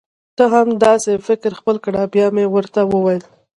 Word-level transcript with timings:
ته 0.37 0.43
هم 0.53 0.67
دا 0.83 0.93
سي 1.03 1.13
فکر 1.27 1.51
خپل 1.59 1.75
کړه 1.85 2.01
بیا 2.13 2.27
مي 2.35 2.45
ورته 2.49 2.81
وویل: 2.91 3.23